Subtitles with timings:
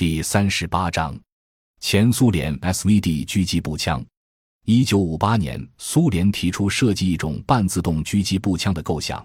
[0.00, 1.14] 第三十八章，
[1.78, 4.02] 前苏联 SVD 狙击步枪。
[4.64, 9.22] 一九五八年，苏联提出设计一种半自动狙击步枪的构想，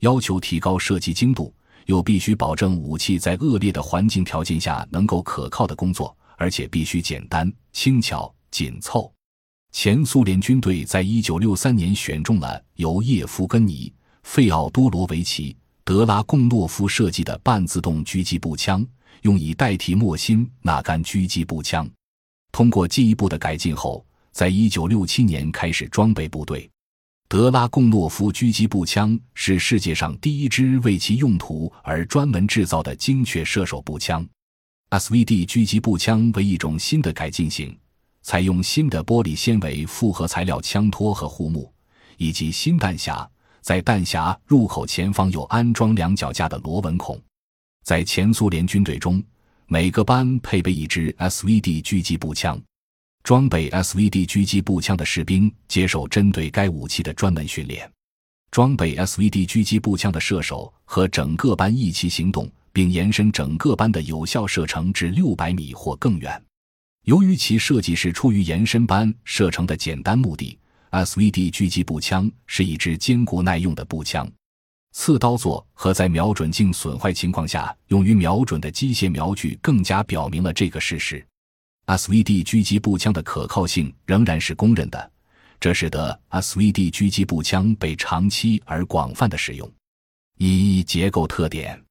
[0.00, 1.50] 要求提高射击精度，
[1.86, 9.10] 又必须保证武器在恶劣的环境条件下能够可靠的工作，而且必须简单、轻巧、紧凑。
[9.72, 13.90] 前苏联军队在一九六三年选中了由叶夫根尼·
[14.24, 15.54] 费奥多罗维奇·
[15.84, 18.86] 德拉贡诺夫设计的半自动狙击步枪，
[19.22, 21.88] 用以代替莫辛纳甘狙击步枪。
[22.52, 26.68] 通过进一步的改进后，在一九六七年开始装备部队。
[27.28, 34.26] 德拉贡诺夫狙击步枪是世界上第一支为其用途而专门制造的精确射手步枪。
[34.90, 37.76] SVD 狙击步枪为一种新的改进型。
[38.22, 41.72] 采用新的玻璃纤维复合材料枪托和护木，
[42.16, 43.26] 以及新弹匣，
[43.60, 47.18] 在弹匣入口前方有安装两脚架的螺纹孔。
[47.88, 49.24] 在前苏联军队中，
[49.66, 52.60] 每个班配备一支 SVD 狙击步枪。
[53.22, 57.90] 装备 SVD 狙击步枪的士兵接受针对该武器的专门训练。
[58.50, 66.44] 装备 SVD 狙击步枪的射手和整个班一起行动，并延伸整个班的有效射程至六百米或更远。
[67.06, 70.58] 由于其设计是出于延伸班射程的简单目的
[70.90, 74.30] ，SVD 狙击步枪是一支坚固耐用的步枪。
[74.92, 81.24] 刺刀座和在瞄准镜损坏情况下用于瞄准的机械瞄具更加表明了这个事实。
[81.86, 85.10] SVD 狙击步枪的可靠性仍然是公认的，
[85.58, 89.70] 这使得 SVD 狙击步枪被长期而广泛的使用。
[90.36, 91.82] 一结构特点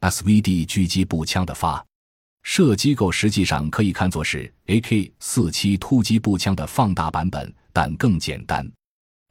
[0.00, 1.84] ：SVD 狙击步枪的发。
[2.42, 8.70] 射机构实际上可以看作是 AK-47 突击步枪的放大版本，但更简单。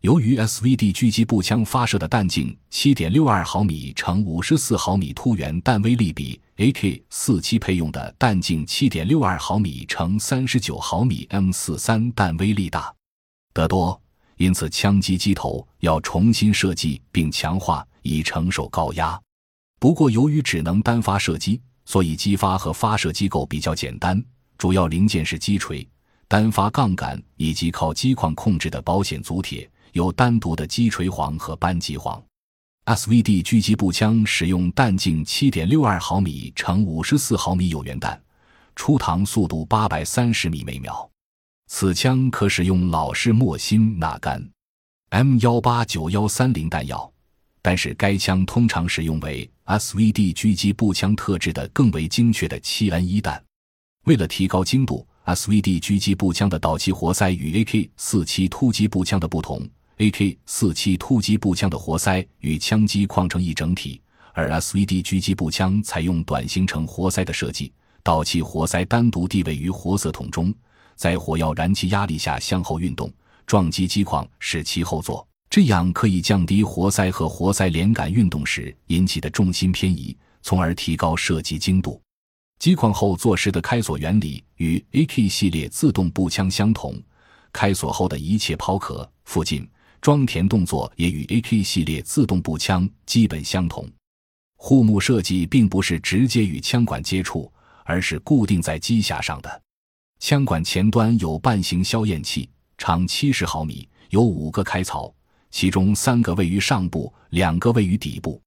[0.03, 12.93] 由于 SVD 狙击步枪发射的弹径7.62毫米乘54毫米突圆弹威力比 AK-47 配用的弹径7.62毫米乘39毫米 M43 弹威力大
[13.53, 13.97] 得多，
[14.35, 19.17] 因此枪机机头要重新设计并强化以承受高压。
[19.79, 21.61] 不过，由于只能单发射击。
[21.85, 24.21] 所以，激发和发射机构比较简单，
[24.57, 25.85] 主要零件是击锤、
[26.27, 32.21] 单发杠杆以及靠机框控制的保险足铁，有单独的击锤簧和扳机簧。
[32.85, 38.21] SVD 狙击步枪使用弹径7.62毫米乘54毫米有源弹，
[38.75, 41.09] 出膛速度830米每秒。
[41.67, 44.47] 此枪可使用老式莫辛纳甘
[45.11, 47.09] M189-130 弹药。
[47.65, 53.41] 但是该枪通常使用为 SVD 狙击步枪特制的更为精确的 7N1 弹。
[54.03, 59.65] 为了提高精度，SVD 狙击步枪的导气活塞与 AK-47 突击步枪的不同。
[59.97, 64.01] AK-47 突击步枪的活塞与枪机框成一整体，
[64.33, 67.71] 而 SVD 狙击步枪采用短行程活塞的设计，
[68.01, 70.53] 导气活塞单独地位于活塞筒中，
[70.95, 73.11] 在火药燃气压力下向后运动，
[73.45, 75.25] 撞击机框使其后座。
[75.49, 82.01] 这样可以降低活塞和活塞连杆运动时引起的重心偏移，从而提高射击精度。
[82.57, 86.99] 机框后座时的开锁原理与 AK 系列自动步枪相同，
[87.51, 89.67] 开锁后的一切抛壳、附近
[90.03, 93.89] 装填动作也与 AK 系列自动步枪基本相同。
[94.57, 97.49] 护木设计并不是直接与枪管接触，
[97.85, 99.61] 而是固定在机匣上的。
[100.19, 105.09] 枪管前端有半形消焰器，长七十毫米，有五个开槽。
[105.51, 108.41] 其中三个位于上部，两个位于底部。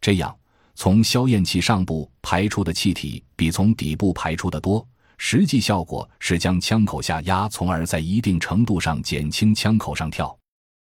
[0.00, 0.34] 这样，
[0.74, 4.86] 从消焰器上部排出的气体比从底部排出的多。
[5.18, 10.34] 实际效果是将枪口下压，从而在一定程度上减轻枪口上跳。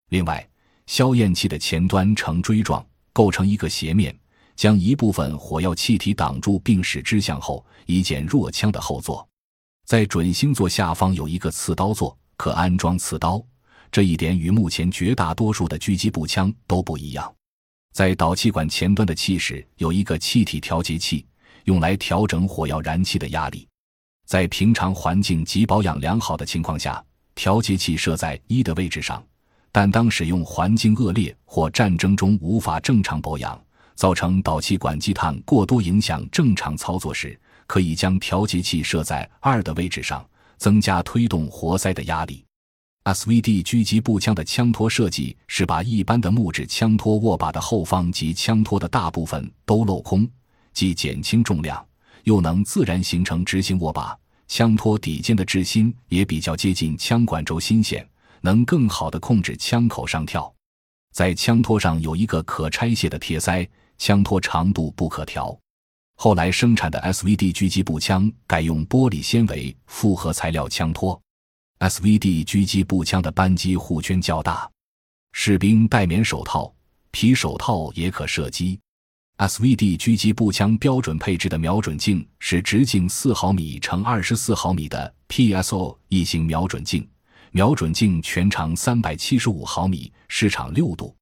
[0.09, 0.47] 另外，
[0.85, 4.17] 消焰器的前端呈锥状，构成一个斜面，
[4.55, 9.27] 将一部分火药气体挡住，并使之向后，以减弱枪的后座。
[9.85, 13.43] 在准星座下方有一个刺刀座，可安装刺刀。
[13.89, 17.33] 这一点与目前绝大多数的狙击步枪都不一样。
[17.93, 21.25] 在导气管前端的气室有一个气体调节器，
[21.63, 23.67] 用来调整火药燃气的压力。
[24.25, 27.03] 在平常环境及保养良好的情况下，
[27.33, 29.21] 调节器设在一的位置上；
[29.79, 33.63] 但当使用环境恶劣或战争中无法正常保养，
[33.93, 40.27] 造成导气管积碳过多影响正常操作时，可以将调节器设在二的位置上，
[40.57, 42.43] 增加推动活塞的压力。
[43.03, 50.27] SVD 狙击步枪的枪托设计是把一般的木质枪托握把的后方及枪托的大部分都镂空，
[50.73, 51.85] 既减轻重量，
[52.23, 54.17] 又能自然形成直行握把。
[54.47, 58.03] 枪托底尖的质心也比较接近枪管轴心线，
[58.41, 60.53] 能更好地控制枪口上跳。
[61.13, 63.67] 在枪托上有一个可拆卸的铁塞，
[63.97, 65.57] 枪托长度不可调。
[66.15, 71.19] 后来生产的 SVD 狙击步枪改用玻璃纤维复合材料枪托。
[71.79, 74.67] SVD 狙击步枪的扳机护圈较大，
[75.33, 76.73] 士兵戴棉手套，
[77.11, 78.79] 皮手套也可射击。
[79.37, 87.07] SVD 狙击步枪标准配置的瞄准镜是直径四毫米乘二十四毫米的 PSO 异形瞄准镜，
[87.57, 91.15] 瞄准镜全长三百七十五毫米，视场六度。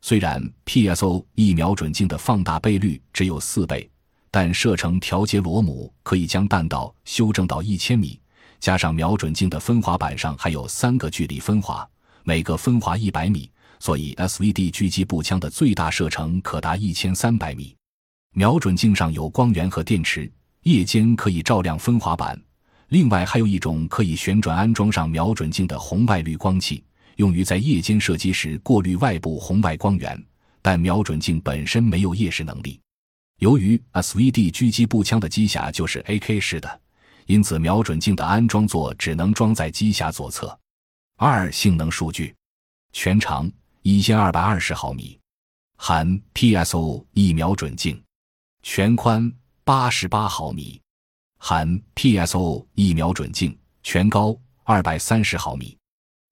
[0.00, 3.86] 虽然 PSO 异瞄准镜的放大倍率只有四倍，
[4.30, 8.18] 但射程调节螺母可以将弹道修正到一千米。
[8.60, 11.86] 加上瞄准镜的分滑板上还有三个距离分滑，
[12.22, 17.76] 每个分滑一百米，所以 SVD 狙击步枪的最大射程可达一千三百米。
[18.32, 20.32] 瞄准镜上有光源和电池，
[20.62, 22.40] 夜间可以照亮分滑板。
[22.94, 26.84] 另外还有一种可以旋转安装上瞄准镜的红外滤光器，
[27.16, 30.24] 用于在夜间射击时过滤外部红外光源。
[30.62, 32.80] 但瞄准镜本身没有夜视能力。
[33.40, 36.80] 由于 SVD 狙击步枪的机匣就是 AK 式的。
[37.26, 40.56] 因此，瞄准镜的安装座只能装在机匣左侧。
[41.16, 42.32] 二、性能数据：
[42.92, 43.50] 全长
[43.82, 45.18] 一千二百二十毫米，
[45.76, 47.96] 含 PSO 一瞄准镜；
[48.62, 49.32] 全宽
[49.64, 50.80] 八十八毫米，
[51.46, 55.76] 含 PSO 一瞄准镜；全高二百三十毫米，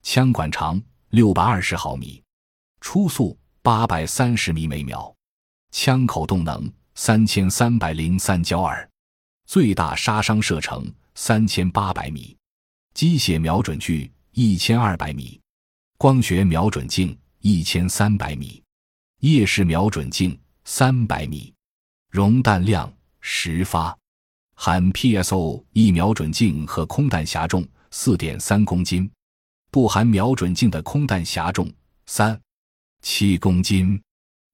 [0.02, 2.22] 枪管长六百二十毫米，
[2.80, 5.14] 初速八百三十米每秒，
[5.70, 8.88] 枪口动能三千三百零三焦耳。
[9.44, 12.34] 最大杀伤射程三千八百米，
[12.94, 15.38] 机械瞄准距一千二百米，
[15.98, 18.64] 光学瞄准镜一千三百米，
[19.18, 21.52] 夜视瞄准镜三百米，
[22.08, 23.94] 容弹量十发，
[24.64, 29.10] 含 PSO 一瞄准镜和空弹匣重四点三公斤，
[29.72, 31.68] 不含瞄准镜的空弹匣重
[32.06, 32.40] 三
[33.00, 34.00] 七公斤。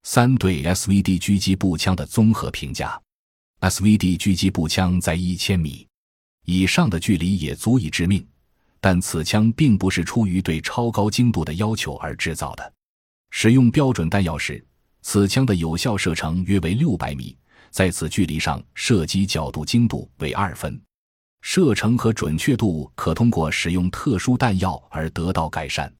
[0.04, 2.98] 三对 SVD 狙击步枪的综合评价。
[3.60, 5.86] SVD 狙击步枪在一千米
[6.46, 8.26] 以上的距离也足以致命，
[8.80, 12.72] 但此枪并不是出于对超高精度的要求而制造的。
[13.28, 14.66] 使用标准弹药时，
[15.02, 17.36] 此枪的有效射程约为六百米，
[17.70, 20.80] 在此距离上射击角度精度为二分，
[21.42, 25.92] 射程和准确度可通过使用特殊弹药而得到改善。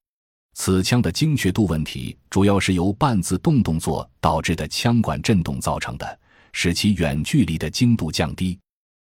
[0.55, 6.19] 此枪的精确度问题主要是由半自动动作导致的枪管振动造成的。
[6.53, 8.59] 使其远距离的精度降低。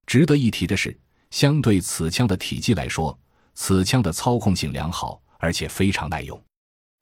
[0.05, 0.99] 值得一提的是，
[1.31, 3.17] 相对此枪的体积来说，
[3.53, 6.41] 此枪的操控性良好，而且非常耐用。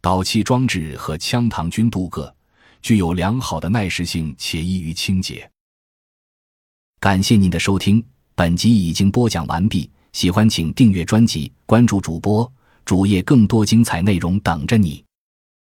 [0.01, 2.34] 导气装置和枪膛均镀铬，
[2.85, 5.49] 具有良好的耐蚀性且易于清洁。
[6.99, 8.05] 感谢您的收听，
[8.35, 9.89] 本集已经播讲完毕。
[10.13, 12.53] 喜欢请订阅专辑，关注主播
[12.85, 15.04] 主页，更多精彩内容等着你。